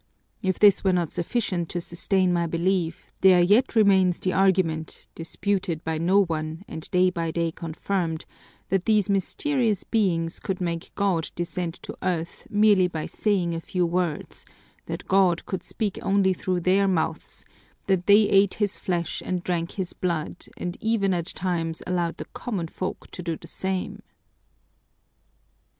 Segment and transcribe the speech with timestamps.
[0.41, 5.83] If this were not sufficient to sustain my belief, there yet remains the argument, disputed
[5.83, 8.25] by no one and day by day confirmed,
[8.69, 13.85] that these mysterious beings could make God descend to earth merely by saying a few
[13.85, 14.43] words,
[14.87, 17.45] that God could speak only through their mouths,
[17.85, 22.25] that they ate His flesh and drank His blood, and even at times allowed the
[22.25, 24.01] common folk to do the same.'"